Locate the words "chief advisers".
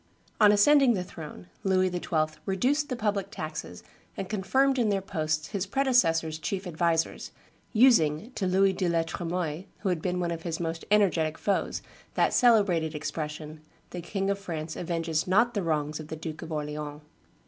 6.39-7.29